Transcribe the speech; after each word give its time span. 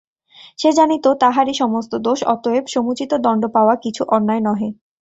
সে 0.59 0.69
জানিত 0.71 1.05
তাহারই 1.21 1.53
সমস্ত 1.53 1.91
দোষ, 2.05 2.19
অতএব 2.33 2.65
সমুচিত 2.67 3.11
দণ্ড 3.25 3.43
পাওয়া 3.55 3.73
কিছু 3.83 4.01
অন্যায় 4.09 4.43
নহে। 4.43 4.69